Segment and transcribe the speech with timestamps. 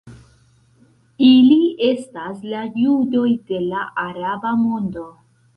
[1.27, 1.57] Ili
[1.89, 5.09] estas la judoj de la araba mondo.